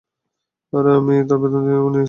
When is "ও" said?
1.55-1.65